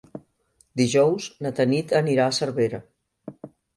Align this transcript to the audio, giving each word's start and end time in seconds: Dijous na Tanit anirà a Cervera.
Dijous 0.81 1.27
na 1.47 1.51
Tanit 1.59 1.93
anirà 2.01 2.25
a 2.31 2.35
Cervera. 2.39 2.81